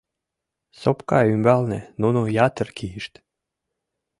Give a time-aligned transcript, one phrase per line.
[0.81, 3.13] Сопка ӱмбалне нуно ятыр кийышт.